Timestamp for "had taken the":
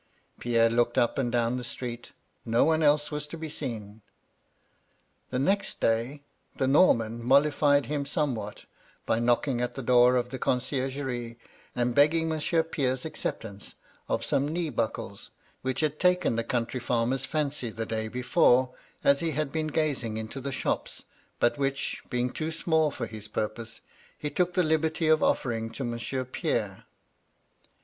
15.81-16.43